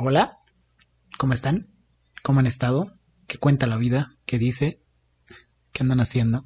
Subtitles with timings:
[0.00, 0.40] Hola,
[1.18, 1.68] ¿cómo están?
[2.24, 2.98] ¿Cómo han estado?
[3.28, 4.10] ¿Qué cuenta la vida?
[4.26, 4.80] ¿Qué dice?
[5.72, 6.44] ¿Qué andan haciendo?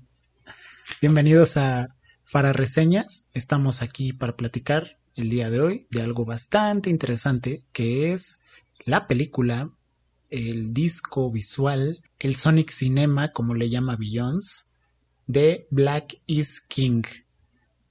[1.01, 3.25] Bienvenidos a Fara Reseñas.
[3.33, 8.39] Estamos aquí para platicar el día de hoy de algo bastante interesante que es
[8.85, 9.71] la película,
[10.29, 14.67] el disco visual, el Sonic Cinema, como le llama Beyoncé,
[15.27, 17.05] de Black is King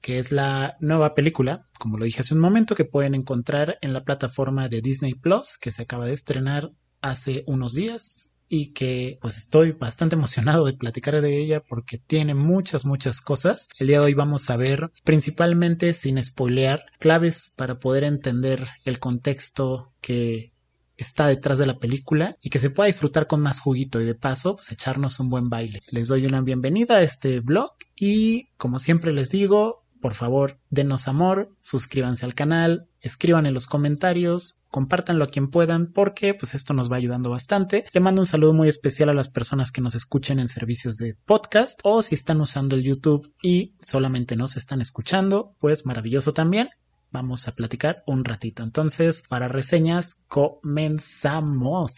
[0.01, 3.93] que es la nueva película, como lo dije hace un momento, que pueden encontrar en
[3.93, 6.71] la plataforma de Disney Plus, que se acaba de estrenar
[7.01, 12.33] hace unos días y que pues estoy bastante emocionado de platicar de ella porque tiene
[12.33, 13.69] muchas muchas cosas.
[13.77, 18.99] El día de hoy vamos a ver principalmente sin spoilear claves para poder entender el
[18.99, 20.53] contexto que
[20.95, 24.15] está detrás de la película y que se pueda disfrutar con más juguito y de
[24.15, 25.81] paso pues echarnos un buen baile.
[25.91, 31.07] Les doy una bienvenida a este blog y como siempre les digo por favor, denos
[31.07, 36.73] amor, suscríbanse al canal, escriban en los comentarios, compártanlo a quien puedan porque pues esto
[36.73, 37.85] nos va ayudando bastante.
[37.93, 41.15] Le mando un saludo muy especial a las personas que nos escuchen en servicios de
[41.25, 46.69] podcast o si están usando el YouTube y solamente nos están escuchando, pues maravilloso también.
[47.11, 48.63] Vamos a platicar un ratito.
[48.63, 51.93] Entonces, para reseñas, comenzamos.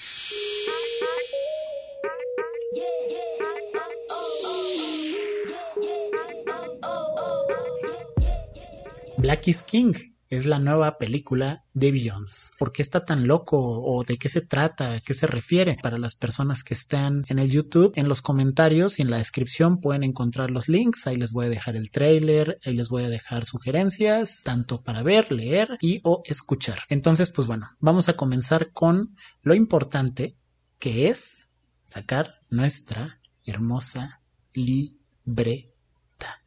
[9.30, 9.94] Black is King
[10.28, 12.52] es la nueva película de Beyoncé.
[12.58, 15.76] ¿Por qué está tan loco o de qué se trata, a qué se refiere?
[15.84, 19.82] Para las personas que están en el YouTube, en los comentarios y en la descripción
[19.82, 21.06] pueden encontrar los links.
[21.06, 25.04] Ahí les voy a dejar el trailer, ahí les voy a dejar sugerencias, tanto para
[25.04, 26.80] ver, leer y o escuchar.
[26.90, 30.38] Entonces, pues bueno, vamos a comenzar con lo importante
[30.80, 31.48] que es
[31.84, 34.22] sacar nuestra hermosa
[34.56, 36.42] libreta.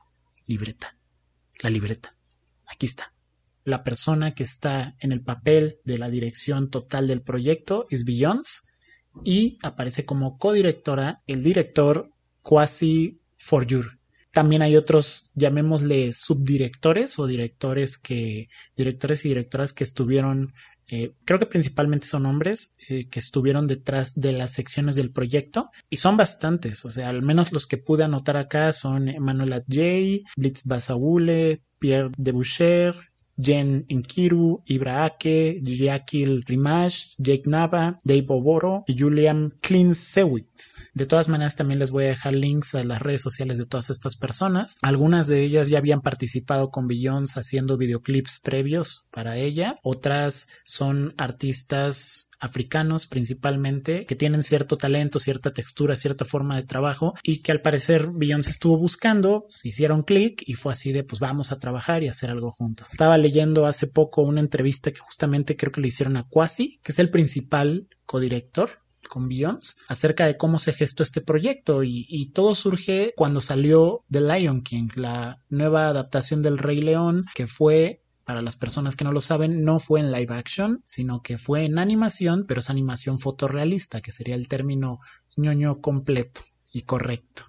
[0.48, 0.96] Libreta.
[1.62, 2.16] La libreta
[3.64, 8.62] La persona que está en el papel de la dirección total del proyecto es Beyoncé
[9.24, 12.10] y aparece como codirectora el director
[12.42, 13.98] Kwasi Forjur.
[14.32, 20.54] También hay otros, llamémosle subdirectores o directores que, directores y directoras que estuvieron,
[20.88, 25.70] eh, creo que principalmente son hombres, eh, que estuvieron detrás de las secciones del proyecto
[25.90, 30.28] y son bastantes, o sea, al menos los que pude anotar acá son Emanuela J,
[30.36, 32.94] Blitz Basaule, Pierre Deboucher,
[33.36, 40.74] Jen Inkiru, Ibra Ake, Yakil Rimash, Jake Nava, Dave Oboro y Julian Klinsewitz.
[40.94, 43.90] De todas maneras, también les voy a dejar links a las redes sociales de todas
[43.90, 44.76] estas personas.
[44.82, 49.78] Algunas de ellas ya habían participado con Beyoncé haciendo videoclips previos para ella.
[49.82, 57.14] Otras son artistas africanos principalmente que tienen cierto talento, cierta textura, cierta forma de trabajo
[57.22, 61.52] y que al parecer Beyoncé estuvo buscando, hicieron clic y fue así de pues vamos
[61.52, 62.90] a trabajar y hacer algo juntos.
[62.90, 66.90] Estaba leyendo hace poco una entrevista que justamente creo que le hicieron a Quasi, que
[66.90, 68.70] es el principal codirector
[69.08, 74.04] con Beyoncé acerca de cómo se gestó este proyecto y, y, todo surge cuando salió
[74.10, 79.04] The Lion King, la nueva adaptación del Rey León que fue para las personas que
[79.04, 82.70] no lo saben, no fue en live action, sino que fue en animación, pero es
[82.70, 85.00] animación fotorrealista, que sería el término
[85.36, 87.44] ñoño completo y correcto.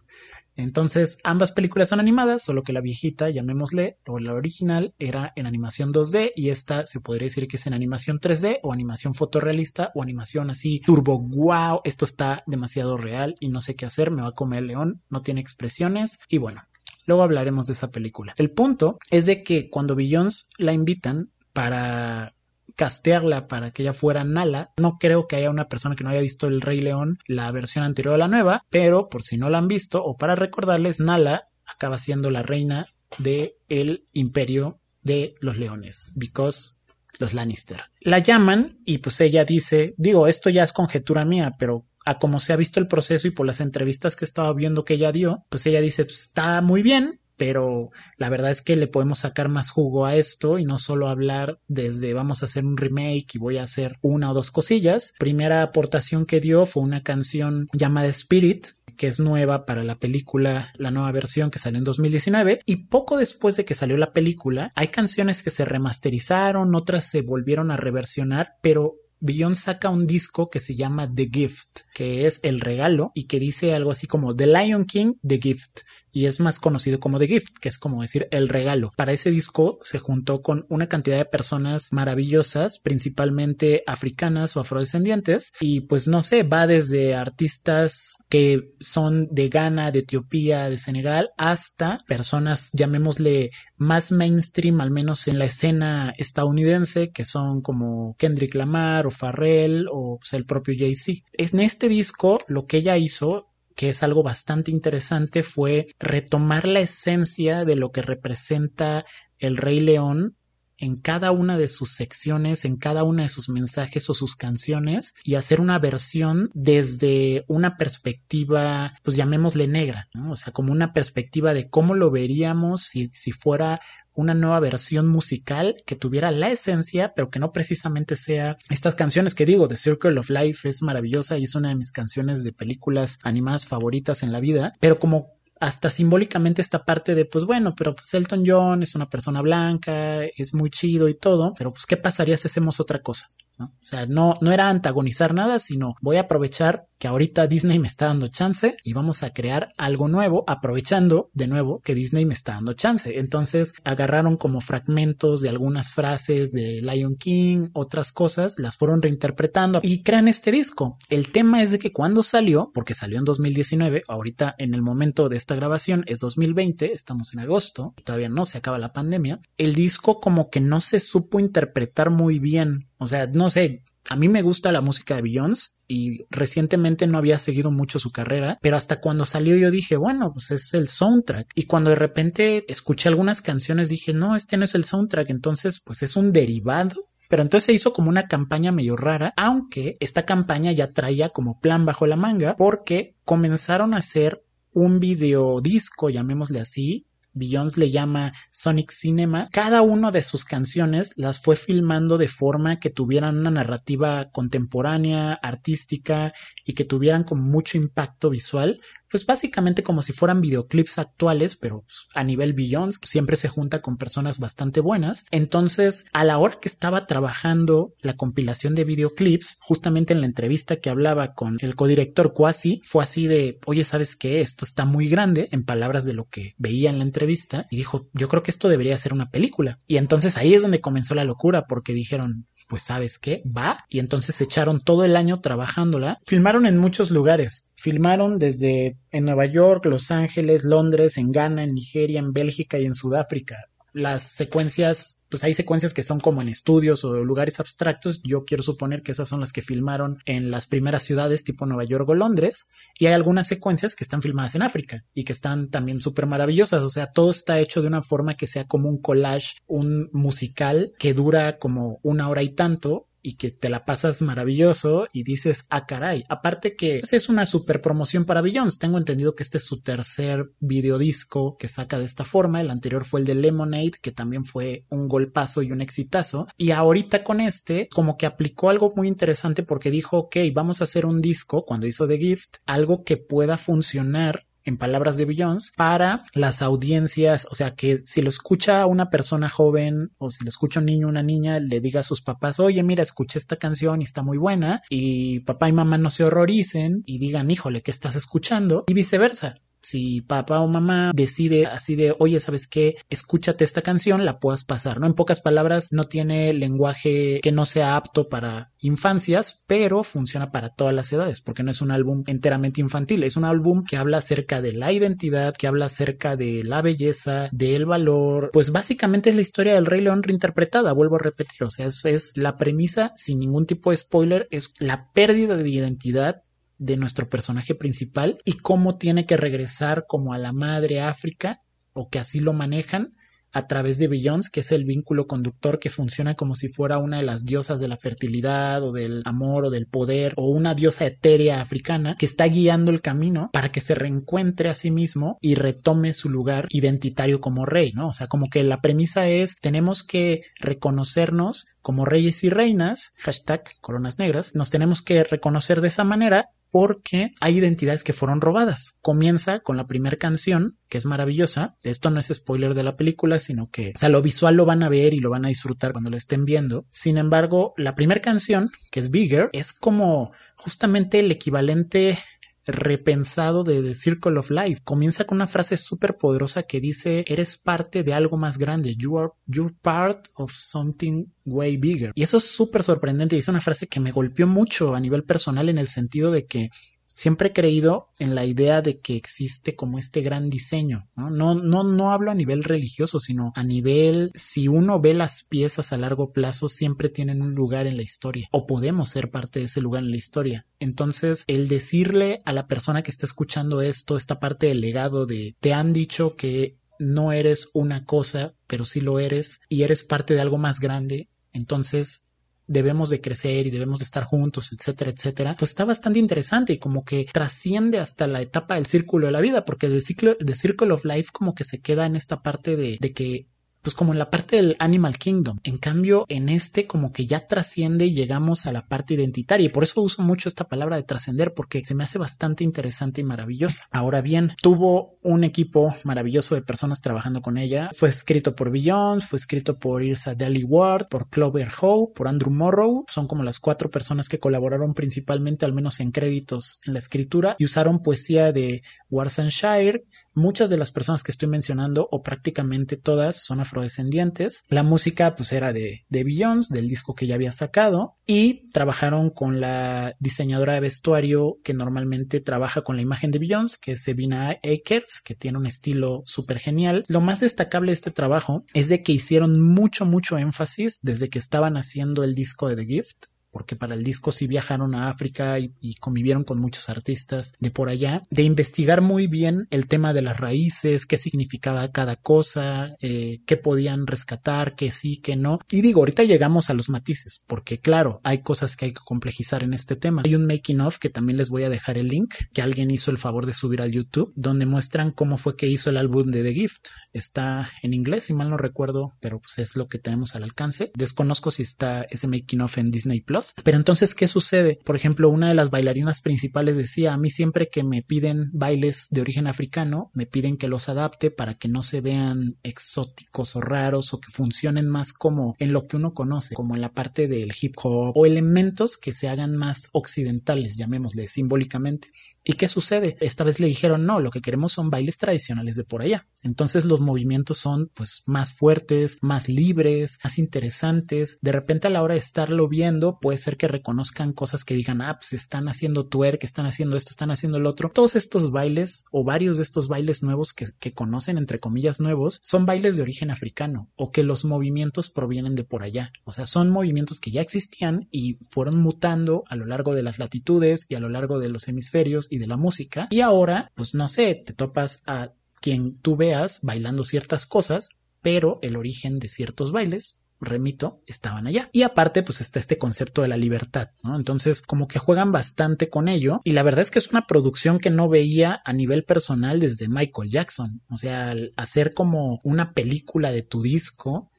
[0.55, 5.47] Entonces, ambas películas son animadas, solo que la viejita, llamémosle, o la original, era en
[5.47, 9.91] animación 2D y esta se podría decir que es en animación 3D o animación fotorrealista
[9.95, 14.21] o animación así turbo wow, esto está demasiado real y no sé qué hacer, me
[14.21, 16.61] va a comer el león, no tiene expresiones y bueno,
[17.05, 18.33] luego hablaremos de esa película.
[18.37, 22.33] El punto es de que cuando Beyoncé la invitan para
[22.75, 24.71] castearla para que ella fuera Nala.
[24.77, 27.83] No creo que haya una persona que no haya visto El Rey León, la versión
[27.83, 31.49] anterior a la nueva, pero por si no la han visto o para recordarles, Nala
[31.65, 32.87] acaba siendo la reina
[33.17, 36.75] del el imperio de los leones, because
[37.19, 37.81] los Lannister.
[38.01, 42.39] La llaman y pues ella dice, digo, esto ya es conjetura mía, pero a como
[42.39, 45.45] se ha visto el proceso y por las entrevistas que estaba viendo que ella dio,
[45.49, 49.49] pues ella dice, pues está muy bien, pero la verdad es que le podemos sacar
[49.49, 53.39] más jugo a esto y no solo hablar desde vamos a hacer un remake y
[53.39, 55.13] voy a hacer una o dos cosillas.
[55.19, 58.67] Primera aportación que dio fue una canción llamada Spirit,
[58.97, 63.17] que es nueva para la película, la nueva versión que salió en 2019 y poco
[63.17, 67.77] después de que salió la película hay canciones que se remasterizaron, otras se volvieron a
[67.77, 68.95] reversionar, pero
[69.25, 73.39] Beyoncé saca un disco que se llama The Gift, que es el regalo y que
[73.39, 75.83] dice algo así como The Lion King, The Gift
[76.13, 78.93] y es más conocido como The Gift, que es como decir el regalo.
[78.95, 85.53] Para ese disco se juntó con una cantidad de personas maravillosas, principalmente africanas o afrodescendientes,
[85.59, 91.31] y pues no sé, va desde artistas que son de Ghana, de Etiopía, de Senegal,
[91.37, 98.53] hasta personas, llamémosle, más mainstream, al menos en la escena estadounidense, que son como Kendrick
[98.53, 101.25] Lamar o Farrell o pues, el propio Jay-Z.
[101.33, 106.81] En este disco, lo que ella hizo que es algo bastante interesante, fue retomar la
[106.81, 109.05] esencia de lo que representa
[109.39, 110.35] el Rey León
[110.77, 115.13] en cada una de sus secciones, en cada una de sus mensajes o sus canciones
[115.23, 120.31] y hacer una versión desde una perspectiva, pues llamémosle negra, ¿no?
[120.31, 123.79] O sea, como una perspectiva de cómo lo veríamos si, si fuera
[124.15, 129.35] una nueva versión musical que tuviera la esencia, pero que no precisamente sea estas canciones
[129.35, 132.51] que digo, The Circle of Life es maravillosa y es una de mis canciones de
[132.51, 137.73] películas animadas favoritas en la vida, pero como hasta simbólicamente esta parte de, pues bueno,
[137.75, 141.85] pero pues Elton John es una persona blanca, es muy chido y todo, pero pues
[141.85, 143.29] ¿qué pasaría si hacemos otra cosa?
[143.59, 147.87] O sea, no, no era antagonizar nada, sino voy a aprovechar que ahorita Disney me
[147.87, 152.33] está dando chance y vamos a crear algo nuevo, aprovechando de nuevo que Disney me
[152.33, 153.19] está dando chance.
[153.19, 159.81] Entonces agarraron como fragmentos de algunas frases de Lion King, otras cosas, las fueron reinterpretando
[159.83, 160.97] y crean este disco.
[161.09, 165.29] El tema es de que cuando salió, porque salió en 2019, ahorita en el momento
[165.29, 169.75] de esta grabación es 2020, estamos en agosto, todavía no se acaba la pandemia, el
[169.75, 174.27] disco como que no se supo interpretar muy bien o sea, no sé, a mí
[174.27, 178.75] me gusta la música de Beyoncé y recientemente no había seguido mucho su carrera, pero
[178.75, 181.51] hasta cuando salió yo dije, bueno, pues es el soundtrack.
[181.55, 185.79] Y cuando de repente escuché algunas canciones dije, no, este no es el soundtrack, entonces
[185.79, 187.01] pues es un derivado.
[187.29, 191.59] Pero entonces se hizo como una campaña medio rara, aunque esta campaña ya traía como
[191.59, 194.43] plan bajo la manga, porque comenzaron a hacer
[194.73, 201.39] un videodisco, llamémosle así, Beyoncé le llama Sonic Cinema, cada una de sus canciones las
[201.39, 206.33] fue filmando de forma que tuvieran una narrativa contemporánea, artística
[206.65, 208.79] y que tuvieran con mucho impacto visual,
[209.13, 213.79] pues básicamente como si fueran videoclips actuales, pero pues, a nivel Beyoncé, siempre se junta
[213.79, 215.25] con personas bastante buenas.
[215.29, 220.77] Entonces, a la hora que estaba trabajando la compilación de videoclips, justamente en la entrevista
[220.77, 224.39] que hablaba con el codirector Quasi, fue así de, oye, ¿sabes qué?
[224.39, 228.09] Esto está muy grande, en palabras de lo que veía en la entrevista, y dijo,
[228.13, 229.79] yo creo que esto debería ser una película.
[229.85, 233.85] Y entonces ahí es donde comenzó la locura, porque dijeron, pues sabes qué, va.
[233.87, 236.17] Y entonces se echaron todo el año trabajándola.
[236.25, 237.71] Filmaron en muchos lugares.
[237.75, 242.87] Filmaron desde en Nueva York, Los Ángeles, Londres, en Ghana, en Nigeria, en Bélgica y
[242.87, 243.57] en Sudáfrica
[243.93, 248.21] las secuencias, pues hay secuencias que son como en estudios o lugares abstractos.
[248.23, 251.85] Yo quiero suponer que esas son las que filmaron en las primeras ciudades tipo Nueva
[251.85, 252.67] York o Londres.
[252.97, 256.81] Y hay algunas secuencias que están filmadas en África y que están también súper maravillosas.
[256.81, 260.93] O sea, todo está hecho de una forma que sea como un collage, un musical
[260.97, 265.65] que dura como una hora y tanto y que te la pasas maravilloso y dices,
[265.69, 266.23] ah, caray.
[266.29, 268.79] Aparte que pues, es una super promoción para Beyoncé.
[268.79, 272.61] Tengo entendido que este es su tercer videodisco que saca de esta forma.
[272.61, 276.47] El anterior fue el de Lemonade, que también fue un golpazo y un exitazo.
[276.57, 280.83] Y ahorita con este, como que aplicó algo muy interesante porque dijo, ok, vamos a
[280.83, 285.71] hacer un disco cuando hizo The Gift, algo que pueda funcionar en palabras de Beyoncé,
[285.75, 290.49] para las audiencias, o sea, que si lo escucha una persona joven o si lo
[290.49, 294.01] escucha un niño una niña, le diga a sus papás, oye, mira, escuché esta canción
[294.01, 297.91] y está muy buena, y papá y mamá no se horroricen y digan, híjole, ¿qué
[297.91, 298.83] estás escuchando?
[298.87, 302.95] Y viceversa si papá o mamá decide así de, oye, ¿sabes qué?
[303.09, 305.05] Escúchate esta canción, la puedas pasar, ¿no?
[305.05, 310.69] En pocas palabras, no tiene lenguaje que no sea apto para infancias, pero funciona para
[310.69, 314.17] todas las edades, porque no es un álbum enteramente infantil, es un álbum que habla
[314.17, 319.35] acerca de la identidad, que habla acerca de la belleza, del valor, pues básicamente es
[319.35, 323.13] la historia del Rey León reinterpretada, vuelvo a repetir, o sea, es, es la premisa,
[323.15, 326.41] sin ningún tipo de spoiler, es la pérdida de identidad
[326.77, 331.61] de nuestro personaje principal y cómo tiene que regresar como a la madre África
[331.93, 333.09] o que así lo manejan
[333.53, 337.17] a través de Beyoncé, que es el vínculo conductor que funciona como si fuera una
[337.17, 341.05] de las diosas de la fertilidad o del amor o del poder o una diosa
[341.05, 345.53] etérea africana que está guiando el camino para que se reencuentre a sí mismo y
[345.53, 348.09] retome su lugar identitario como rey, ¿no?
[348.09, 353.63] O sea, como que la premisa es tenemos que reconocernos como reyes y reinas, hashtag
[353.81, 358.97] coronas negras, nos tenemos que reconocer de esa manera porque hay identidades que fueron robadas.
[359.03, 361.75] Comienza con la primera canción, que es maravillosa.
[361.83, 364.81] Esto no es spoiler de la película, sino que, o sea, lo visual lo van
[364.81, 366.87] a ver y lo van a disfrutar cuando lo estén viendo.
[366.89, 372.17] Sin embargo, la primera canción, que es Bigger, es como justamente el equivalente
[372.65, 374.81] repensado de The Circle of Life.
[374.83, 379.17] Comienza con una frase súper poderosa que dice, eres parte de algo más grande, you
[379.17, 382.11] are you're part of something way bigger.
[382.15, 385.23] Y eso es súper sorprendente y es una frase que me golpeó mucho a nivel
[385.23, 386.69] personal en el sentido de que
[387.13, 391.29] siempre he creído en la idea de que existe como este gran diseño, ¿no?
[391.29, 395.97] No, no, hablo a nivel religioso, sino a nivel, si uno ve las piezas a
[395.97, 399.81] largo plazo, siempre tienen un lugar en la historia, o podemos ser parte de ese
[399.81, 400.65] lugar en la historia.
[400.79, 405.55] Entonces, el decirle a la persona que está escuchando esto, esta parte del legado de,
[405.59, 410.33] te han dicho que no eres una cosa, pero sí lo eres, y eres parte
[410.33, 412.29] de algo más grande, entonces
[412.67, 416.79] debemos de crecer y debemos de estar juntos, etcétera, etcétera, pues está bastante interesante y
[416.79, 420.55] como que trasciende hasta la etapa del círculo de la vida, porque el ciclo, de
[420.55, 423.47] Circle of Life como que se queda en esta parte de, de que
[423.83, 425.59] pues como en la parte del Animal Kingdom.
[425.63, 429.65] En cambio, en este como que ya trasciende y llegamos a la parte identitaria.
[429.65, 433.21] Y por eso uso mucho esta palabra de trascender, porque se me hace bastante interesante
[433.21, 433.83] y maravillosa.
[433.91, 437.89] Ahora bien, tuvo un equipo maravilloso de personas trabajando con ella.
[437.93, 442.51] Fue escrito por Beyoncé, fue escrito por Irsa Daly Ward, por Clover Howe, por Andrew
[442.51, 443.05] Morrow.
[443.09, 447.57] Son como las cuatro personas que colaboraron principalmente, al menos en créditos, en la escritura
[447.59, 450.05] y usaron poesía de Warsanshire.
[450.35, 454.63] Muchas de las personas que estoy mencionando, o prácticamente todas, son afrodescendientes.
[454.69, 459.31] La música pues era de, de Beyoncé, del disco que ya había sacado, y trabajaron
[459.31, 464.07] con la diseñadora de vestuario que normalmente trabaja con la imagen de Beyoncé, que es
[464.07, 467.03] Evina Akers, que tiene un estilo súper genial.
[467.07, 471.39] Lo más destacable de este trabajo es de que hicieron mucho, mucho énfasis desde que
[471.39, 475.59] estaban haciendo el disco de The Gift porque para el disco sí viajaron a África
[475.59, 480.23] y, convivieron con muchos artistas de por allá, de investigar muy bien el tema de
[480.23, 485.59] las raíces, qué significaba cada cosa, eh, qué podían rescatar, qué sí, qué no.
[485.69, 489.63] Y digo, ahorita llegamos a los matices, porque claro, hay cosas que hay que complejizar
[489.63, 490.23] en este tema.
[490.25, 493.11] Hay un making of que también les voy a dejar el link, que alguien hizo
[493.11, 496.43] el favor de subir al YouTube, donde muestran cómo fue que hizo el álbum de
[496.43, 496.87] The Gift.
[497.13, 500.91] Está en inglés, si mal no recuerdo, pero pues es lo que tenemos al alcance.
[500.95, 504.79] Desconozco si está ese making of en Disney Plus pero entonces, ¿qué sucede?
[504.83, 509.07] Por ejemplo, una de las bailarinas principales decía, a mí siempre que me piden bailes
[509.09, 513.61] de origen africano, me piden que los adapte para que no se vean exóticos o
[513.61, 517.27] raros o que funcionen más como en lo que uno conoce, como en la parte
[517.27, 522.09] del hip hop o elementos que se hagan más occidentales, llamémosle simbólicamente.
[522.45, 523.15] ¿Y qué sucede?
[523.21, 526.27] Esta vez le dijeron, no, lo que queremos son bailes tradicionales de por allá.
[526.43, 531.39] Entonces los movimientos son pues más fuertes, más libres, más interesantes.
[531.41, 535.01] De repente a la hora de estarlo viendo, puede ser que reconozcan cosas que digan,
[535.01, 537.89] ah, pues están haciendo twerk, están haciendo esto, están haciendo el otro.
[537.93, 542.39] Todos estos bailes o varios de estos bailes nuevos que, que conocen, entre comillas nuevos,
[542.41, 546.11] son bailes de origen africano o que los movimientos provienen de por allá.
[546.25, 550.19] O sea, son movimientos que ya existían y fueron mutando a lo largo de las
[550.19, 553.07] latitudes y a lo largo de los hemisferios y de la música.
[553.11, 557.89] Y ahora, pues no sé, te topas a quien tú veas bailando ciertas cosas,
[558.21, 561.69] pero el origen de ciertos bailes remito, estaban allá.
[561.71, 564.15] Y aparte, pues está este concepto de la libertad, ¿no?
[564.15, 566.41] Entonces, como que juegan bastante con ello.
[566.43, 569.87] Y la verdad es que es una producción que no veía a nivel personal desde
[569.87, 570.81] Michael Jackson.
[570.89, 574.31] O sea, hacer como una película de tu disco,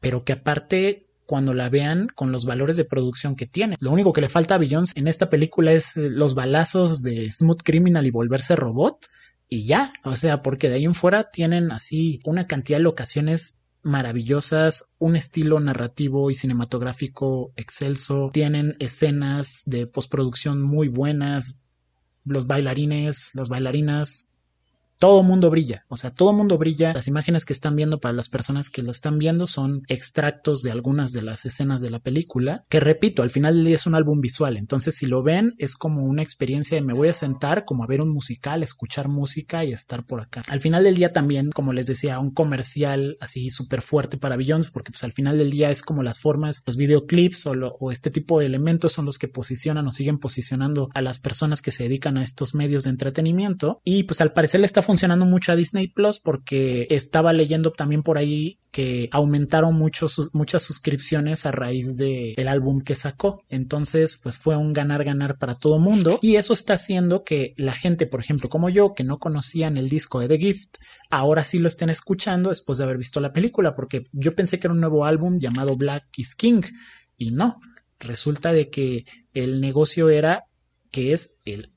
[0.00, 3.76] pero que aparte cuando la vean con los valores de producción que tiene.
[3.78, 7.30] Lo único que le falta a Beyoncé en esta película es eh, los balazos de
[7.30, 9.06] Smooth Criminal y volverse robot
[9.48, 13.60] y ya, o sea, porque de ahí en fuera tienen así una cantidad de locaciones
[13.84, 21.62] maravillosas, un estilo narrativo y cinematográfico excelso, tienen escenas de postproducción muy buenas,
[22.24, 24.29] los bailarines, las bailarinas
[25.00, 26.92] todo mundo brilla, o sea, todo mundo brilla.
[26.92, 30.72] Las imágenes que están viendo para las personas que lo están viendo son extractos de
[30.72, 34.58] algunas de las escenas de la película, que repito, al final es un álbum visual,
[34.58, 37.86] entonces si lo ven es como una experiencia de me voy a sentar como a
[37.86, 40.42] ver un musical, escuchar música y estar por acá.
[40.48, 44.68] Al final del día también, como les decía, un comercial así súper fuerte para Beyoncé,
[44.70, 48.10] porque pues al final del día es como las formas, los videoclips o, o este
[48.10, 51.84] tipo de elementos son los que posicionan o siguen posicionando a las personas que se
[51.84, 55.56] dedican a estos medios de entretenimiento y pues al parecer le está funcionando mucho a
[55.56, 62.48] Disney Plus porque estaba leyendo también por ahí que aumentaron muchas suscripciones a raíz del
[62.48, 63.44] álbum que sacó.
[63.48, 68.08] Entonces, pues fue un ganar-ganar para todo mundo y eso está haciendo que la gente,
[68.08, 70.78] por ejemplo, como yo, que no conocían el disco de The Gift,
[71.08, 74.66] ahora sí lo estén escuchando después de haber visto la película, porque yo pensé que
[74.66, 76.62] era un nuevo álbum llamado Black is King
[77.16, 77.60] y no.
[78.00, 79.04] Resulta de que
[79.34, 80.46] el negocio era
[80.90, 81.70] que es el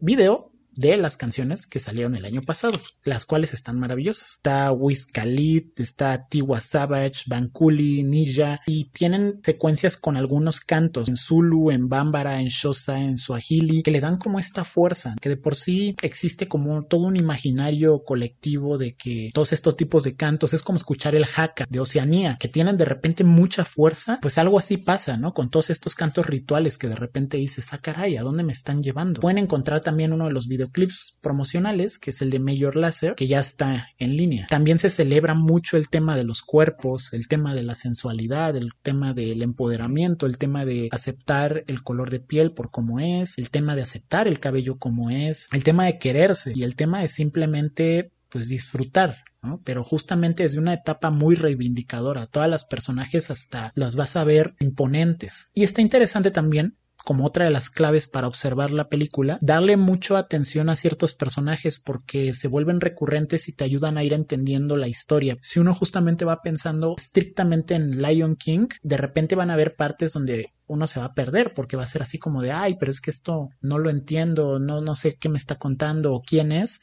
[0.00, 4.36] video de las canciones que salieron el año pasado, las cuales están maravillosas.
[4.36, 11.16] Está Wiz Khalid, está Tiwa Savage, Bankuli, Ninja y tienen secuencias con algunos cantos en
[11.16, 15.36] Zulu, en Bambara, en Xhosa, en Swahili que le dan como esta fuerza, que de
[15.36, 20.52] por sí existe como todo un imaginario colectivo de que todos estos tipos de cantos
[20.54, 24.58] es como escuchar el Haka de Oceanía, que tienen de repente mucha fuerza, pues algo
[24.58, 25.32] así pasa, ¿no?
[25.32, 28.82] Con todos estos cantos rituales que de repente dices, ah, caray, ¿a dónde me están
[28.82, 29.20] llevando?
[29.20, 33.26] Pueden encontrar también uno de los videoclips promocionales, que es el de Major Lazer, que
[33.26, 34.46] ya está en línea.
[34.48, 38.72] También se celebra mucho el tema de los cuerpos, el tema de la sensualidad, el
[38.82, 43.50] tema del empoderamiento, el tema de aceptar el color de piel por como es, el
[43.50, 47.08] tema de aceptar el cabello como es, el tema de quererse y el tema de
[47.08, 49.62] simplemente pues disfrutar, ¿no?
[49.64, 52.26] Pero justamente es una etapa muy reivindicadora.
[52.26, 55.48] Todas las personajes hasta las vas a ver imponentes.
[55.54, 60.18] Y está interesante también como otra de las claves para observar la película, darle mucha
[60.18, 64.88] atención a ciertos personajes porque se vuelven recurrentes y te ayudan a ir entendiendo la
[64.88, 65.38] historia.
[65.40, 70.14] Si uno justamente va pensando estrictamente en Lion King, de repente van a haber partes
[70.14, 72.90] donde uno se va a perder porque va a ser así como de, ay, pero
[72.90, 76.50] es que esto no lo entiendo, no, no sé qué me está contando o quién
[76.50, 76.80] es.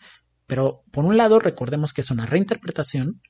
[0.47, 3.21] Pero por un lado, recordemos que es una reinterpretación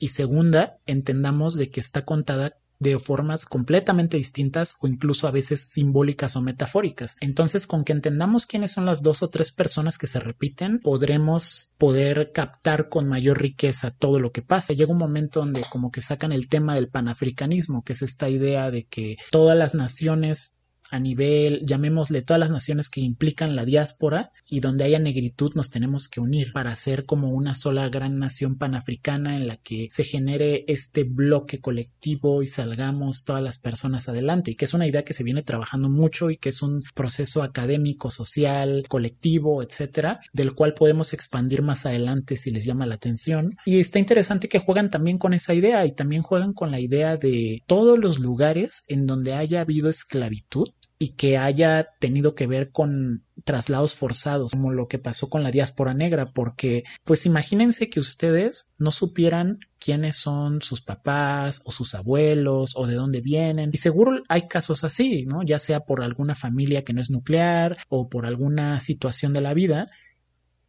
[0.00, 5.60] y segunda, entendamos de que está contada de formas completamente distintas o incluso a veces
[5.60, 7.16] simbólicas o metafóricas.
[7.20, 11.74] Entonces, con que entendamos quiénes son las dos o tres personas que se repiten, podremos
[11.78, 14.74] poder captar con mayor riqueza todo lo que pasa.
[14.74, 18.70] Llega un momento donde como que sacan el tema del panafricanismo, que es esta idea
[18.70, 20.57] de que todas las naciones
[20.90, 25.70] a nivel, llamémosle, todas las naciones que implican la diáspora y donde haya negritud nos
[25.70, 30.04] tenemos que unir para hacer como una sola gran nación panafricana en la que se
[30.04, 35.04] genere este bloque colectivo y salgamos todas las personas adelante y que es una idea
[35.04, 40.54] que se viene trabajando mucho y que es un proceso académico, social, colectivo, etcétera, del
[40.54, 43.56] cual podemos expandir más adelante si les llama la atención.
[43.64, 47.16] Y está interesante que juegan también con esa idea y también juegan con la idea
[47.16, 52.72] de todos los lugares en donde haya habido esclavitud y que haya tenido que ver
[52.72, 58.00] con traslados forzados, como lo que pasó con la diáspora negra, porque pues imagínense que
[58.00, 63.70] ustedes no supieran quiénes son sus papás o sus abuelos o de dónde vienen.
[63.72, 65.44] Y seguro hay casos así, ¿no?
[65.44, 69.54] Ya sea por alguna familia que no es nuclear o por alguna situación de la
[69.54, 69.90] vida.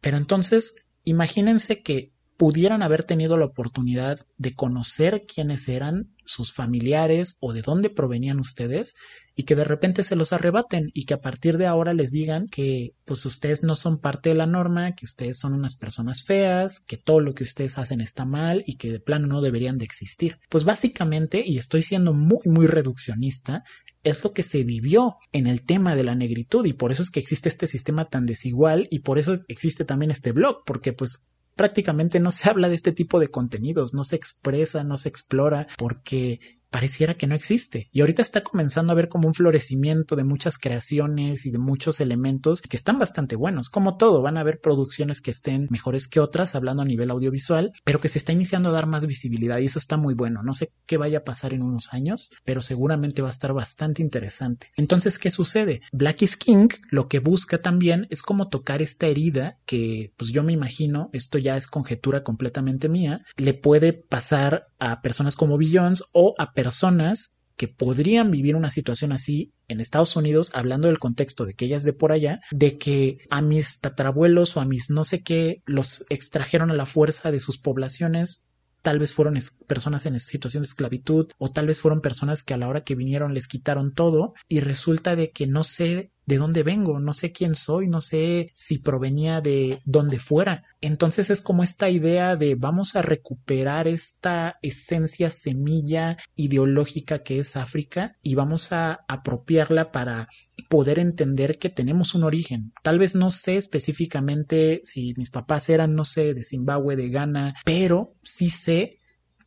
[0.00, 7.36] Pero entonces, imagínense que pudieran haber tenido la oportunidad de conocer quiénes eran sus familiares
[7.38, 8.94] o de dónde provenían ustedes
[9.34, 12.46] y que de repente se los arrebaten y que a partir de ahora les digan
[12.46, 16.80] que pues ustedes no son parte de la norma, que ustedes son unas personas feas,
[16.80, 19.84] que todo lo que ustedes hacen está mal y que de plano no deberían de
[19.84, 20.38] existir.
[20.48, 23.64] Pues básicamente, y estoy siendo muy muy reduccionista,
[24.02, 27.10] es lo que se vivió en el tema de la negritud y por eso es
[27.10, 31.30] que existe este sistema tan desigual y por eso existe también este blog, porque pues
[31.56, 35.66] prácticamente no se habla de este tipo de contenidos, no se expresa, no se explora,
[35.76, 37.88] porque pareciera que no existe.
[37.92, 42.00] Y ahorita está comenzando a ver como un florecimiento de muchas creaciones y de muchos
[42.00, 43.68] elementos que están bastante buenos.
[43.68, 47.72] Como todo, van a haber producciones que estén mejores que otras, hablando a nivel audiovisual,
[47.84, 50.42] pero que se está iniciando a dar más visibilidad y eso está muy bueno.
[50.42, 54.02] No sé qué vaya a pasar en unos años, pero seguramente va a estar bastante
[54.02, 54.68] interesante.
[54.76, 55.82] Entonces, ¿qué sucede?
[55.92, 60.42] Black is King lo que busca también es como tocar esta herida que, pues yo
[60.42, 66.02] me imagino, esto ya es conjetura completamente mía, le puede pasar a personas como Billions
[66.12, 71.44] o a personas que podrían vivir una situación así en Estados Unidos, hablando del contexto
[71.44, 75.04] de que ellas de por allá, de que a mis tatarabuelos o a mis no
[75.04, 78.46] sé qué los extrajeron a la fuerza de sus poblaciones,
[78.82, 82.56] tal vez fueron personas en situación de esclavitud o tal vez fueron personas que a
[82.56, 86.62] la hora que vinieron les quitaron todo y resulta de que no sé de dónde
[86.62, 90.62] vengo, no sé quién soy, no sé si provenía de donde fuera.
[90.80, 97.56] Entonces es como esta idea de vamos a recuperar esta esencia semilla ideológica que es
[97.56, 100.28] África y vamos a apropiarla para
[100.70, 102.72] poder entender que tenemos un origen.
[102.84, 107.54] Tal vez no sé específicamente si mis papás eran, no sé, de Zimbabue, de Ghana,
[107.64, 109.00] pero sí sé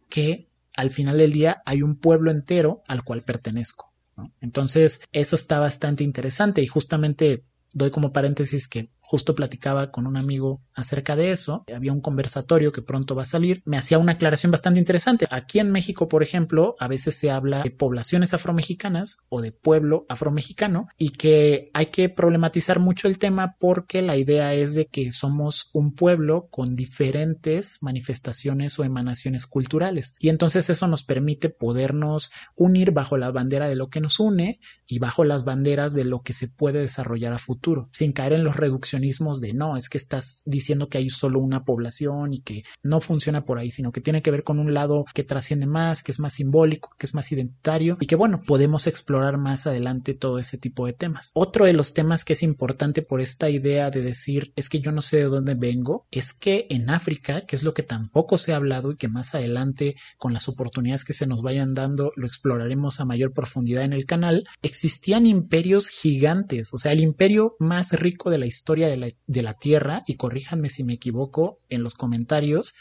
[0.10, 3.94] que al final del día hay un pueblo entero al cual pertenezco.
[4.42, 10.16] Entonces, eso está bastante interesante y justamente doy como paréntesis que justo platicaba con un
[10.16, 14.14] amigo acerca de eso, había un conversatorio que pronto va a salir, me hacía una
[14.14, 15.28] aclaración bastante interesante.
[15.30, 20.06] Aquí en México, por ejemplo, a veces se habla de poblaciones afromexicanas o de pueblo
[20.08, 25.12] afromexicano y que hay que problematizar mucho el tema porque la idea es de que
[25.12, 30.16] somos un pueblo con diferentes manifestaciones o emanaciones culturales.
[30.20, 34.60] Y entonces eso nos permite podernos unir bajo la bandera de lo que nos une
[34.88, 38.44] y bajo las banderas de lo que se puede desarrollar a futuro sin caer en
[38.44, 42.64] los reduccionismos de no, es que estás diciendo que hay solo una población y que
[42.82, 46.04] no funciona por ahí, sino que tiene que ver con un lado que trasciende más,
[46.04, 50.14] que es más simbólico, que es más identitario y que bueno, podemos explorar más adelante
[50.14, 51.32] todo ese tipo de temas.
[51.34, 54.92] Otro de los temas que es importante por esta idea de decir es que yo
[54.92, 58.54] no sé de dónde vengo, es que en África, que es lo que tampoco se
[58.54, 62.28] ha hablado y que más adelante con las oportunidades que se nos vayan dando lo
[62.28, 67.94] exploraremos a mayor profundidad en el canal, existían imperios gigantes, o sea, el imperio más
[67.94, 71.84] rico de la historia de la, de la Tierra, y corríjanme si me equivoco en
[71.84, 72.76] los comentarios,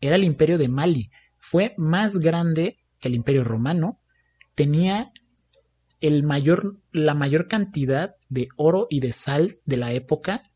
[0.00, 1.10] era el imperio de Mali.
[1.38, 4.00] Fue más grande que el imperio romano,
[4.54, 5.12] tenía
[6.00, 10.50] el mayor, la mayor cantidad de oro y de sal de la época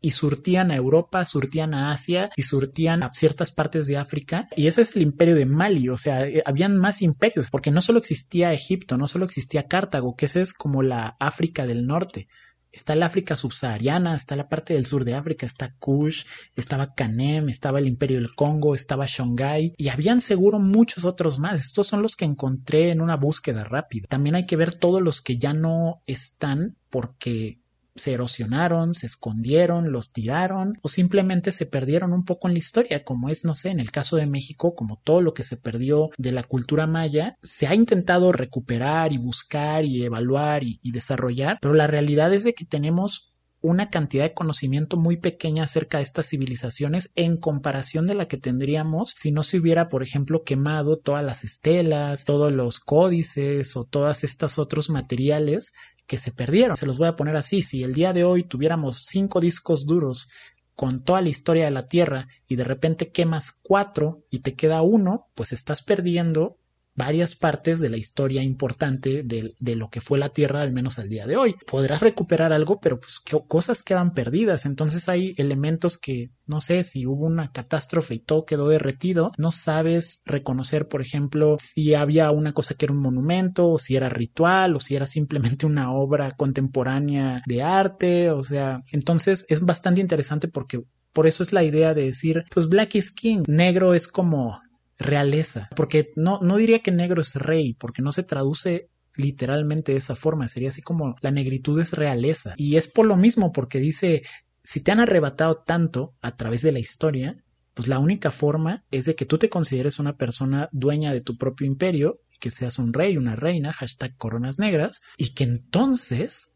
[0.00, 4.48] y surtían a Europa, surtían a Asia y surtían a ciertas partes de África.
[4.56, 7.82] Y ese es el imperio de Mali, o sea, eh, habían más imperios, porque no
[7.82, 12.28] solo existía Egipto, no solo existía Cartago, que esa es como la África del norte.
[12.72, 17.48] Está el África subsahariana, está la parte del sur de África, está Kush, estaba Canem,
[17.48, 21.60] estaba el Imperio del Congo, estaba Shanghái y habían seguro muchos otros más.
[21.60, 24.06] Estos son los que encontré en una búsqueda rápida.
[24.08, 27.60] También hay que ver todos los que ya no están porque
[27.94, 33.04] se erosionaron, se escondieron, los tiraron o simplemente se perdieron un poco en la historia,
[33.04, 36.10] como es, no sé, en el caso de México, como todo lo que se perdió
[36.18, 41.58] de la cultura maya, se ha intentado recuperar y buscar y evaluar y, y desarrollar,
[41.60, 43.29] pero la realidad es de que tenemos
[43.62, 48.38] una cantidad de conocimiento muy pequeña acerca de estas civilizaciones en comparación de la que
[48.38, 53.84] tendríamos si no se hubiera, por ejemplo, quemado todas las estelas, todos los códices o
[53.84, 55.72] todas estas otros materiales
[56.06, 56.76] que se perdieron.
[56.76, 60.30] Se los voy a poner así, si el día de hoy tuviéramos cinco discos duros
[60.74, 64.80] con toda la historia de la Tierra y de repente quemas cuatro y te queda
[64.80, 66.56] uno, pues estás perdiendo
[67.00, 71.08] varias partes de la historia importante de, lo que fue la Tierra, al menos al
[71.08, 71.56] día de hoy.
[71.66, 74.66] Podrás recuperar algo, pero pues cosas quedan perdidas.
[74.66, 79.50] Entonces hay elementos que, no sé, si hubo una catástrofe y todo quedó derretido, no
[79.50, 84.10] sabes reconocer, por ejemplo, si había una cosa que era un monumento, o si era
[84.10, 88.30] ritual, o si era simplemente una obra contemporánea de arte.
[88.30, 90.82] O sea, entonces es bastante interesante porque
[91.14, 94.60] por eso es la idea de decir, pues Black is King, negro es como
[95.00, 99.98] realeza, porque no, no diría que negro es rey, porque no se traduce literalmente de
[99.98, 102.54] esa forma, sería así como la negritud es realeza.
[102.56, 104.22] Y es por lo mismo, porque dice,
[104.62, 107.42] si te han arrebatado tanto a través de la historia,
[107.74, 111.36] pues la única forma es de que tú te consideres una persona dueña de tu
[111.36, 116.54] propio imperio, que seas un rey, una reina, hashtag coronas negras, y que entonces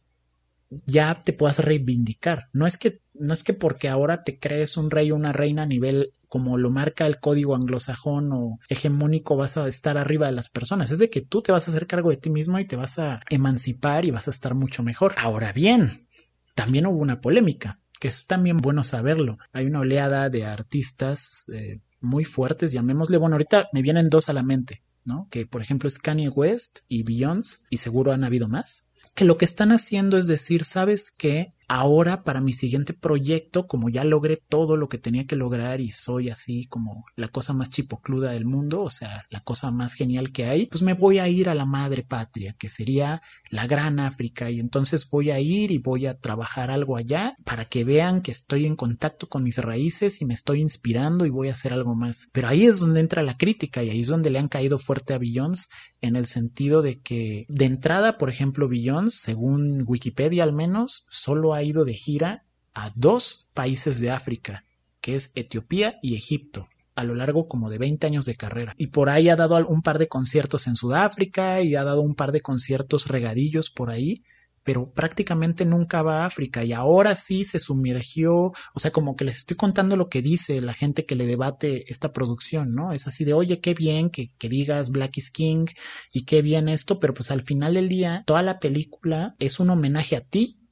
[0.86, 2.48] ya te puedas reivindicar.
[2.52, 5.62] No es que, no es que porque ahora te crees un rey o una reina
[5.62, 10.32] a nivel como lo marca el código anglosajón o hegemónico vas a estar arriba de
[10.32, 10.90] las personas.
[10.90, 12.98] Es de que tú te vas a hacer cargo de ti mismo y te vas
[12.98, 15.14] a emancipar y vas a estar mucho mejor.
[15.16, 16.08] Ahora bien,
[16.54, 19.38] también hubo una polémica, que es también bueno saberlo.
[19.52, 24.32] Hay una oleada de artistas eh, muy fuertes, llamémosle, bueno, ahorita me vienen dos a
[24.32, 25.28] la mente, ¿no?
[25.30, 29.38] Que por ejemplo es Kanye West y Beyoncé, y seguro han habido más, que lo
[29.38, 31.48] que están haciendo es decir, ¿sabes qué?
[31.68, 35.90] Ahora para mi siguiente proyecto, como ya logré todo lo que tenía que lograr y
[35.90, 40.32] soy así como la cosa más chipocluda del mundo, o sea, la cosa más genial
[40.32, 44.00] que hay, pues me voy a ir a la madre patria, que sería la gran
[44.00, 48.22] África, y entonces voy a ir y voy a trabajar algo allá para que vean
[48.22, 51.72] que estoy en contacto con mis raíces y me estoy inspirando y voy a hacer
[51.72, 52.28] algo más.
[52.32, 55.14] Pero ahí es donde entra la crítica y ahí es donde le han caído fuerte
[55.14, 55.68] a Billions
[56.00, 61.53] en el sentido de que de entrada, por ejemplo, Billions, según Wikipedia al menos, solo
[61.54, 64.64] ha ido de gira a dos países de África,
[65.00, 68.74] que es Etiopía y Egipto a lo largo como de 20 años de carrera.
[68.78, 72.14] Y por ahí ha dado un par de conciertos en Sudáfrica y ha dado un
[72.14, 74.22] par de conciertos regadillos por ahí,
[74.62, 79.24] pero prácticamente nunca va a África y ahora sí se sumergió, o sea, como que
[79.24, 82.92] les estoy contando lo que dice la gente que le debate esta producción, ¿no?
[82.92, 85.66] Es así de, oye, qué bien que, que digas Black is King
[86.12, 89.70] y qué bien esto, pero pues al final del día toda la película es un
[89.70, 90.63] homenaje a ti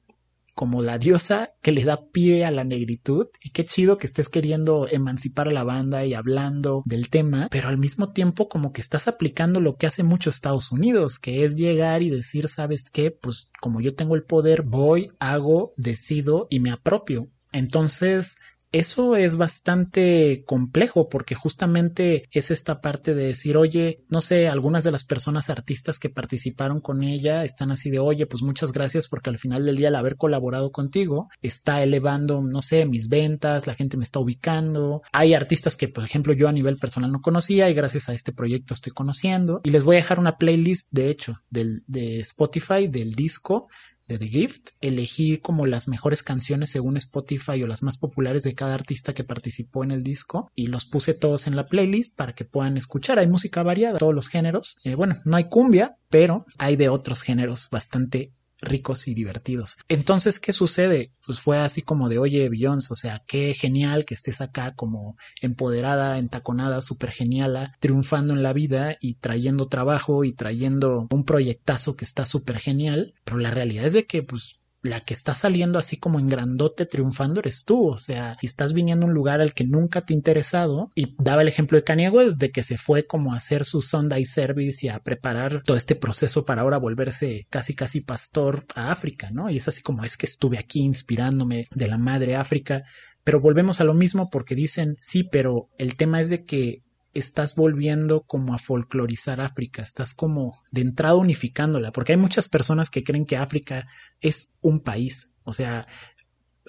[0.53, 4.29] como la diosa que le da pie a la negritud y qué chido que estés
[4.29, 8.81] queriendo emancipar a la banda y hablando del tema, pero al mismo tiempo como que
[8.81, 13.11] estás aplicando lo que hace mucho Estados Unidos, que es llegar y decir, ¿sabes qué?
[13.11, 17.29] Pues como yo tengo el poder, voy, hago, decido y me apropio.
[17.51, 18.37] Entonces,
[18.73, 24.83] eso es bastante complejo porque justamente es esta parte de decir, oye, no sé, algunas
[24.83, 29.07] de las personas artistas que participaron con ella están así de, oye, pues muchas gracias
[29.07, 33.67] porque al final del día el haber colaborado contigo está elevando, no sé, mis ventas,
[33.67, 35.03] la gente me está ubicando.
[35.11, 38.33] Hay artistas que, por ejemplo, yo a nivel personal no conocía y gracias a este
[38.33, 39.61] proyecto estoy conociendo.
[39.65, 43.67] Y les voy a dejar una playlist, de hecho, del, de Spotify, del disco
[44.07, 48.55] de The Gift, elegí como las mejores canciones según Spotify o las más populares de
[48.55, 52.33] cada artista que participó en el disco y los puse todos en la playlist para
[52.33, 53.19] que puedan escuchar.
[53.19, 54.77] Hay música variada, todos los géneros.
[54.83, 59.77] Eh, bueno, no hay cumbia, pero hay de otros géneros bastante ricos y divertidos.
[59.87, 61.11] Entonces, ¿qué sucede?
[61.25, 65.17] Pues fue así como de, oye, Beyoncé, o sea, qué genial que estés acá como
[65.41, 71.95] empoderada, entaconada, súper geniala, triunfando en la vida y trayendo trabajo y trayendo un proyectazo
[71.95, 75.79] que está súper genial, pero la realidad es de que, pues, la que está saliendo
[75.79, 79.53] así como en grandote triunfando eres tú, o sea, estás viniendo a un lugar al
[79.53, 82.77] que nunca te ha interesado y daba el ejemplo de Kanye West de que se
[82.77, 86.77] fue como a hacer su Sunday service y a preparar todo este proceso para ahora
[86.77, 89.49] volverse casi casi pastor a África, ¿no?
[89.49, 92.83] Y es así como es que estuve aquí inspirándome de la madre África,
[93.23, 97.55] pero volvemos a lo mismo porque dicen, sí, pero el tema es de que estás
[97.55, 103.03] volviendo como a folclorizar África, estás como de entrada unificándola, porque hay muchas personas que
[103.03, 103.87] creen que África
[104.19, 105.87] es un país, o sea,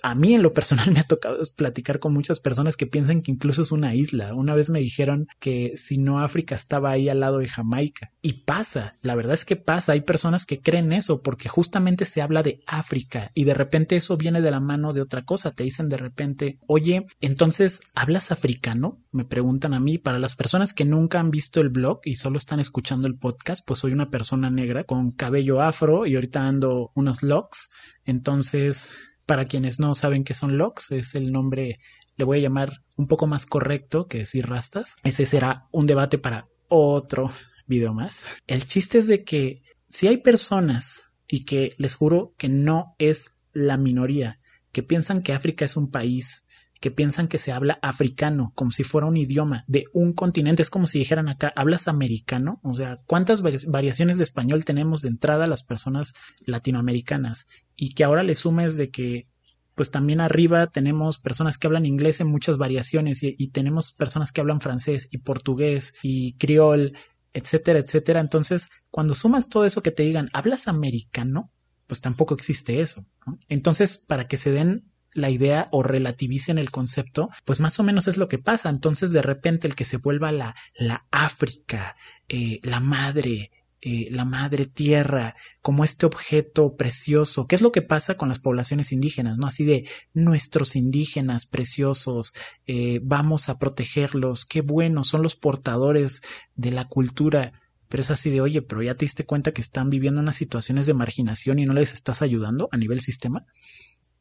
[0.02, 3.32] a mí en lo personal me ha tocado platicar con muchas personas que piensan que
[3.32, 4.34] incluso es una isla.
[4.34, 8.12] Una vez me dijeron que si no África estaba ahí al lado de Jamaica.
[8.22, 9.92] Y pasa, la verdad es que pasa.
[9.92, 14.16] Hay personas que creen eso porque justamente se habla de África y de repente eso
[14.16, 15.52] viene de la mano de otra cosa.
[15.52, 18.96] Te dicen de repente, oye, entonces, ¿hablas africano?
[19.12, 19.98] Me preguntan a mí.
[19.98, 23.66] Para las personas que nunca han visto el blog y solo están escuchando el podcast,
[23.66, 27.70] pues soy una persona negra con cabello afro y ahorita ando unos locks.
[28.04, 28.90] Entonces,
[29.26, 31.80] para quienes no saben qué son locks, es el nombre,
[32.16, 34.96] le voy a llamar un poco más correcto que decir rastas.
[35.02, 37.30] Ese será un debate para otro
[37.66, 38.26] video más.
[38.46, 43.32] El chiste es de que si hay personas, y que les juro que no es
[43.52, 44.40] la minoría,
[44.72, 46.46] que piensan que África es un país,
[46.84, 50.60] que piensan que se habla africano, como si fuera un idioma de un continente.
[50.60, 52.60] Es como si dijeran acá, ¿hablas americano?
[52.62, 56.12] O sea, ¿cuántas variaciones de español tenemos de entrada las personas
[56.44, 57.46] latinoamericanas?
[57.74, 59.28] Y que ahora le sumes de que
[59.74, 64.42] pues también arriba tenemos personas que hablan inglés en muchas variaciones y, tenemos personas que
[64.42, 66.92] hablan francés y portugués y criol,
[67.32, 68.20] etcétera, etcétera.
[68.20, 71.50] Entonces, cuando sumas todo eso que te digan, ¿hablas americano?
[71.86, 73.06] Pues tampoco existe eso.
[73.48, 78.08] Entonces, para que se den la idea o relativicen el concepto, pues más o menos
[78.08, 78.68] es lo que pasa.
[78.68, 81.96] Entonces de repente el que se vuelva la, la África,
[82.28, 83.50] eh, la madre,
[83.80, 87.46] eh, la madre tierra, como este objeto precioso.
[87.46, 89.38] ¿Qué es lo que pasa con las poblaciones indígenas?
[89.38, 89.46] ¿No?
[89.46, 92.32] Así de nuestros indígenas preciosos,
[92.66, 96.22] eh, vamos a protegerlos, qué bueno, son los portadores
[96.56, 97.60] de la cultura.
[97.88, 100.86] Pero es así de, oye, pero ya te diste cuenta que están viviendo unas situaciones
[100.86, 103.44] de marginación y no les estás ayudando a nivel sistema.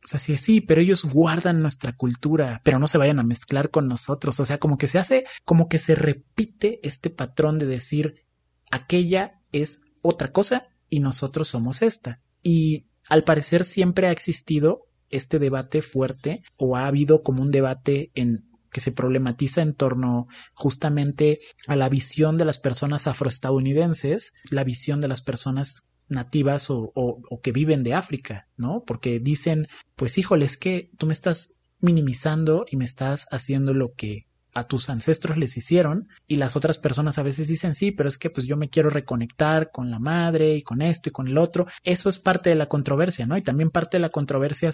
[0.03, 3.69] O sea, sí, sí, pero ellos guardan nuestra cultura, pero no se vayan a mezclar
[3.69, 4.39] con nosotros.
[4.39, 8.25] O sea, como que se hace, como que se repite este patrón de decir,
[8.69, 12.21] aquella es otra cosa y nosotros somos esta.
[12.41, 18.11] Y al parecer siempre ha existido este debate fuerte o ha habido como un debate
[18.15, 24.63] en que se problematiza en torno justamente a la visión de las personas afroestadounidenses, la
[24.63, 26.91] visión de las personas nativas o,
[27.41, 28.83] que viven de África, ¿no?
[28.85, 33.93] Porque dicen, pues híjole, es que tú me estás minimizando y me estás haciendo lo
[33.93, 38.07] que a tus ancestros les hicieron y las otras personas a veces dicen sí, pero
[38.07, 41.27] es que pues yo me quiero reconectar con la madre y con esto y con
[41.27, 41.67] el otro.
[41.83, 43.35] Eso es parte de la controversia, ¿no?
[43.35, 44.69] Y también parte de la controversia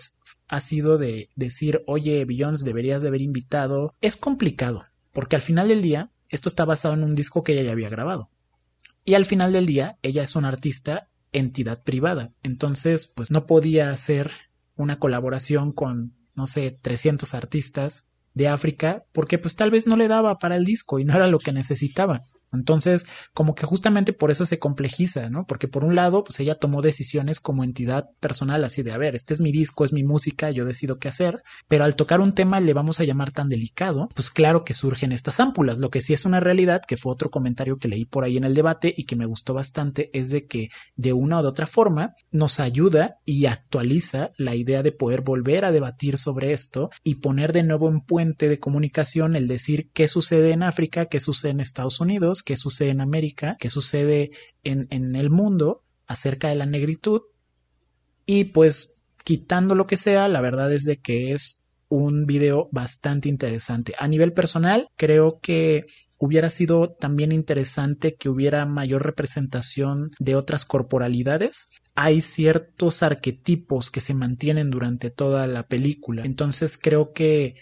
[0.47, 3.93] ha sido de decir, oye, Beyoncé, deberías de haber invitado.
[4.01, 7.63] Es complicado, porque al final del día, esto está basado en un disco que ella
[7.63, 8.29] ya había grabado.
[9.05, 12.33] Y al final del día, ella es una artista entidad privada.
[12.43, 14.31] Entonces, pues no podía hacer
[14.75, 20.07] una colaboración con, no sé, 300 artistas de África porque pues tal vez no le
[20.07, 22.21] daba para el disco y no era lo que necesitaba.
[22.51, 25.45] Entonces, como que justamente por eso se complejiza, ¿no?
[25.45, 29.15] Porque por un lado, pues ella tomó decisiones como entidad personal, así de, a ver,
[29.15, 32.33] este es mi disco, es mi música, yo decido qué hacer, pero al tocar un
[32.33, 35.77] tema le vamos a llamar tan delicado, pues claro que surgen estas ámpulas.
[35.77, 38.43] Lo que sí es una realidad, que fue otro comentario que leí por ahí en
[38.43, 42.13] el debate y que me gustó bastante, es de que de una u otra forma
[42.31, 47.53] nos ayuda y actualiza la idea de poder volver a debatir sobre esto y poner
[47.53, 51.59] de nuevo en puente de comunicación el decir qué sucede en África, qué sucede en
[51.59, 54.31] Estados Unidos, qué sucede en América, qué sucede
[54.63, 57.21] en, en el mundo acerca de la negritud.
[58.25, 63.29] Y pues quitando lo que sea, la verdad es de que es un video bastante
[63.29, 63.93] interesante.
[63.97, 65.85] A nivel personal, creo que
[66.19, 71.67] hubiera sido también interesante que hubiera mayor representación de otras corporalidades.
[71.95, 76.23] Hay ciertos arquetipos que se mantienen durante toda la película.
[76.25, 77.55] Entonces creo que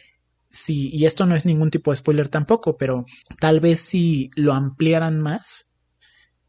[0.49, 3.05] si, y esto no es ningún tipo de spoiler tampoco, pero
[3.39, 5.71] tal vez si lo ampliaran más,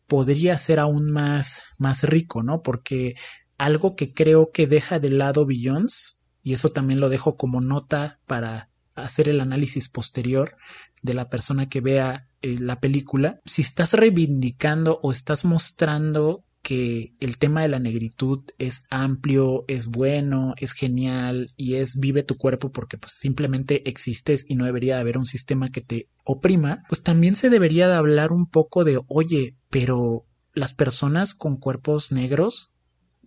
[0.07, 2.63] podría ser aún más, más rico, ¿no?
[2.63, 3.15] Porque
[3.59, 8.21] algo que creo que deja de lado Billions, y eso también lo dejo como nota
[8.27, 10.57] para hacer el análisis posterior
[11.03, 17.15] de la persona que vea eh, la película, si estás reivindicando o estás mostrando que
[17.21, 22.37] el tema de la negritud es amplio, es bueno, es genial y es vive tu
[22.37, 27.03] cuerpo porque pues simplemente existes y no debería haber un sistema que te oprima, pues
[27.03, 32.75] también se debería de hablar un poco de, oye, pero las personas con cuerpos negros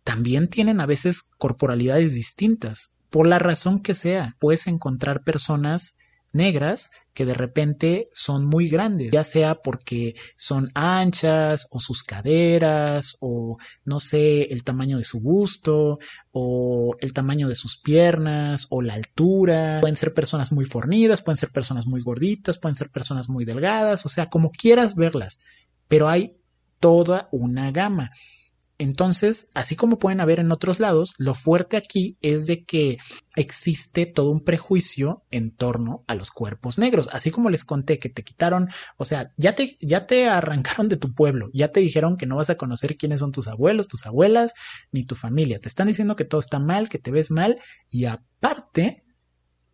[0.03, 2.95] también tienen a veces corporalidades distintas.
[3.09, 5.97] Por la razón que sea, puedes encontrar personas
[6.33, 13.17] negras que de repente son muy grandes, ya sea porque son anchas o sus caderas
[13.19, 15.99] o no sé, el tamaño de su busto
[16.31, 19.79] o el tamaño de sus piernas o la altura.
[19.81, 24.05] Pueden ser personas muy fornidas, pueden ser personas muy gorditas, pueden ser personas muy delgadas,
[24.05, 25.39] o sea, como quieras verlas,
[25.87, 26.37] pero hay
[26.79, 28.11] toda una gama.
[28.81, 32.97] Entonces, así como pueden haber en otros lados, lo fuerte aquí es de que
[33.35, 37.07] existe todo un prejuicio en torno a los cuerpos negros.
[37.11, 40.97] Así como les conté que te quitaron, o sea, ya te, ya te arrancaron de
[40.97, 44.07] tu pueblo, ya te dijeron que no vas a conocer quiénes son tus abuelos, tus
[44.07, 44.55] abuelas,
[44.91, 45.59] ni tu familia.
[45.59, 49.03] Te están diciendo que todo está mal, que te ves mal y aparte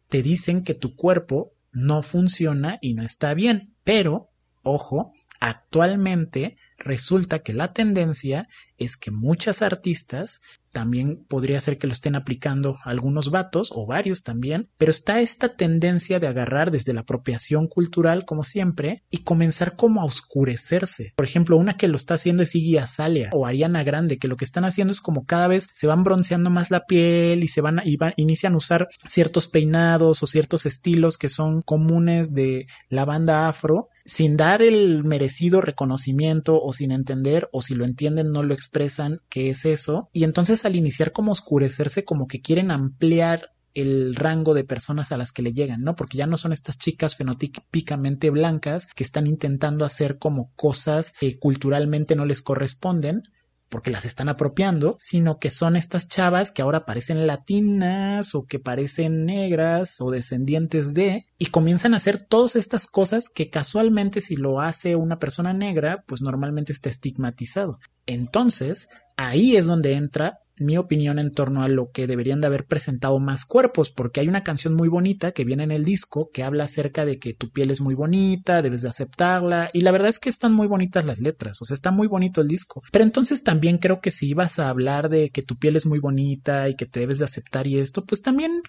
[0.09, 3.73] te dicen que tu cuerpo no funciona y no está bien.
[3.85, 4.31] Pero,
[4.63, 10.41] ojo, actualmente resulta que la tendencia es que muchas artistas
[10.77, 15.55] también podría ser que lo estén aplicando algunos vatos o varios también, pero está esta
[15.55, 21.13] tendencia de agarrar desde la apropiación cultural como siempre y comenzar como a oscurecerse.
[21.15, 24.37] Por ejemplo, una que lo está haciendo es Iggy Azalea o Ariana Grande, que lo
[24.37, 27.61] que están haciendo es como cada vez se van bronceando más la piel y se
[27.61, 33.05] van, y inician a usar ciertos peinados o ciertos estilos que son comunes de la
[33.05, 38.43] banda afro sin dar el merecido reconocimiento o sin entender o si lo entienden no
[38.43, 43.51] lo expresan que es eso y entonces al iniciar como oscurecerse como que quieren ampliar
[43.73, 45.95] el rango de personas a las que le llegan, ¿no?
[45.95, 51.37] Porque ya no son estas chicas fenotípicamente blancas que están intentando hacer como cosas que
[51.37, 53.23] culturalmente no les corresponden,
[53.69, 58.59] porque las están apropiando, sino que son estas chavas que ahora parecen latinas o que
[58.59, 64.35] parecen negras o descendientes de, y comienzan a hacer todas estas cosas que casualmente si
[64.35, 67.79] lo hace una persona negra, pues normalmente está estigmatizado.
[68.05, 72.65] Entonces, ahí es donde entra mi opinión en torno a lo que deberían de haber
[72.65, 76.43] presentado más cuerpos, porque hay una canción muy bonita que viene en el disco que
[76.43, 80.09] habla acerca de que tu piel es muy bonita, debes de aceptarla, y la verdad
[80.09, 82.83] es que están muy bonitas las letras, o sea, está muy bonito el disco.
[82.91, 85.99] Pero entonces también creo que si ibas a hablar de que tu piel es muy
[85.99, 88.61] bonita y que te debes de aceptar y esto, pues también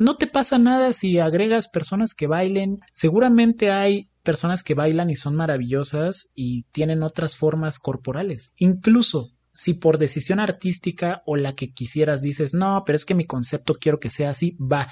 [0.00, 2.80] no te pasa nada si agregas personas que bailen.
[2.92, 8.54] Seguramente hay personas que bailan y son maravillosas y tienen otras formas corporales.
[8.56, 13.26] Incluso si por decisión artística o la que quisieras dices, no, pero es que mi
[13.26, 14.90] concepto quiero que sea así, va.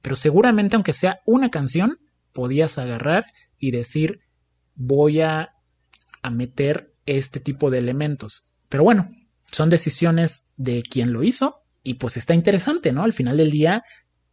[0.00, 1.98] Pero seguramente aunque sea una canción,
[2.32, 3.26] podías agarrar
[3.58, 4.20] y decir,
[4.76, 5.50] voy a,
[6.22, 8.50] a meter este tipo de elementos.
[8.70, 9.10] Pero bueno,
[9.42, 13.02] son decisiones de quien lo hizo y pues está interesante, ¿no?
[13.02, 13.84] Al final del día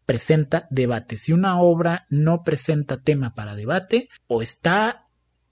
[0.06, 1.18] presenta debate.
[1.18, 5.08] Si una obra no presenta tema para debate o está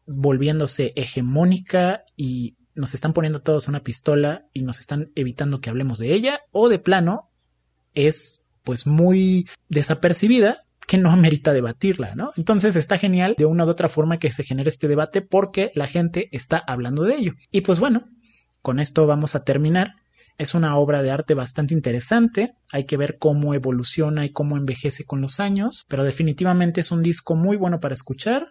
[0.06, 6.00] volviéndose hegemónica y nos están poniendo todos una pistola y nos están evitando que hablemos
[6.00, 7.30] de ella, o de plano
[7.94, 12.32] es pues muy desapercibida que no amerita debatirla, ¿no?
[12.38, 15.88] Entonces está genial de una u otra forma que se genere este debate porque la
[15.88, 17.34] gente está hablando de ello.
[17.52, 18.04] Y pues bueno,
[18.62, 19.96] con esto vamos a terminar.
[20.40, 25.04] Es una obra de arte bastante interesante, hay que ver cómo evoluciona y cómo envejece
[25.04, 28.48] con los años, pero definitivamente es un disco muy bueno para escuchar,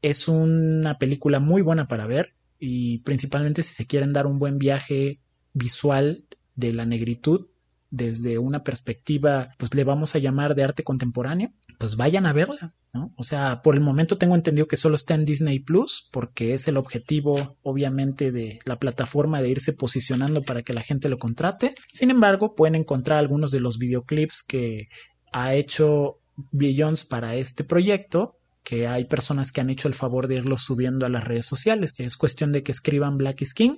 [0.00, 2.32] es una película muy buena para ver,
[2.64, 5.18] y principalmente si se quieren dar un buen viaje
[5.52, 7.48] visual de la negritud
[7.90, 12.72] desde una perspectiva, pues le vamos a llamar de arte contemporáneo, pues vayan a verla,
[12.92, 13.12] ¿no?
[13.16, 16.68] O sea, por el momento tengo entendido que solo está en Disney Plus, porque es
[16.68, 21.74] el objetivo, obviamente, de la plataforma de irse posicionando para que la gente lo contrate.
[21.88, 24.88] Sin embargo, pueden encontrar algunos de los videoclips que
[25.32, 26.20] ha hecho
[26.52, 31.06] Billions para este proyecto que hay personas que han hecho el favor de irlos subiendo
[31.06, 31.92] a las redes sociales.
[31.96, 33.76] Es cuestión de que escriban Black is King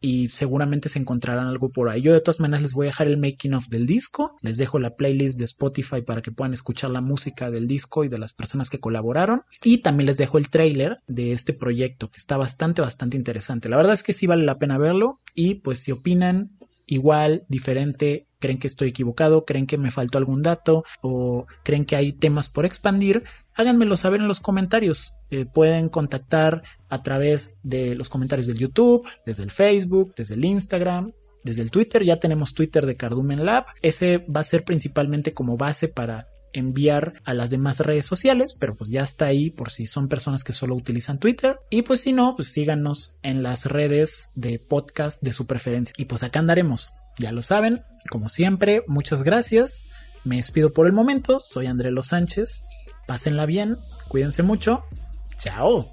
[0.00, 2.00] y seguramente se encontrarán algo por ahí.
[2.00, 4.78] Yo de todas maneras les voy a dejar el making of del disco, les dejo
[4.78, 8.32] la playlist de Spotify para que puedan escuchar la música del disco y de las
[8.32, 12.80] personas que colaboraron y también les dejo el trailer de este proyecto que está bastante
[12.80, 13.68] bastante interesante.
[13.68, 16.56] La verdad es que sí vale la pena verlo y pues si opinan
[16.90, 21.94] igual, diferente, creen que estoy equivocado, creen que me faltó algún dato o creen que
[21.94, 23.22] hay temas por expandir,
[23.54, 25.14] háganmelo saber en los comentarios.
[25.30, 30.44] Eh, pueden contactar a través de los comentarios del YouTube, desde el Facebook, desde el
[30.44, 31.12] Instagram,
[31.44, 32.02] desde el Twitter.
[32.02, 33.66] Ya tenemos Twitter de Cardumen Lab.
[33.82, 38.76] Ese va a ser principalmente como base para enviar a las demás redes sociales, pero
[38.76, 41.58] pues ya está ahí por si son personas que solo utilizan Twitter.
[41.70, 45.94] Y pues si no, pues síganos en las redes de podcast de su preferencia.
[45.96, 49.88] Y pues acá andaremos, ya lo saben, como siempre, muchas gracias.
[50.24, 52.64] Me despido por el momento, soy André Los Sánchez.
[53.06, 53.76] Pásenla bien,
[54.08, 54.84] cuídense mucho.
[55.38, 55.90] Chao.